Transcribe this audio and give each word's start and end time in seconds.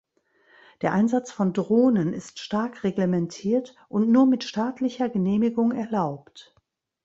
Der 0.81 0.93
Einsatz 0.93 1.31
von 1.31 1.53
Drohnen 1.53 2.11
ist 2.13 2.39
stark 2.39 2.83
reglementiert 2.83 3.75
und 3.87 4.09
nur 4.11 4.25
mit 4.25 4.43
staatlicher 4.43 5.09
Genehmigung 5.09 5.73
erlaubt. 5.73 6.55